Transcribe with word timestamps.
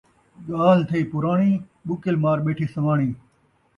ڳالھ 0.47 0.83
تھئی 0.89 1.03
پراݨی، 1.11 1.51
ٻکّل 1.87 2.15
مار 2.23 2.37
ٻیٹھی 2.45 2.65
سواݨی 2.73 3.09